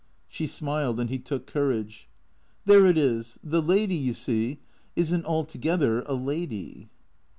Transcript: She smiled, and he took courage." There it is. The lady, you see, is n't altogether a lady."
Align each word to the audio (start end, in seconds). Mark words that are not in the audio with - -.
She 0.27 0.47
smiled, 0.47 0.99
and 0.99 1.11
he 1.11 1.19
took 1.19 1.45
courage." 1.45 2.09
There 2.65 2.87
it 2.87 2.97
is. 2.97 3.37
The 3.43 3.61
lady, 3.61 3.93
you 3.93 4.15
see, 4.15 4.57
is 4.95 5.13
n't 5.15 5.25
altogether 5.25 6.01
a 6.07 6.15
lady." 6.15 6.89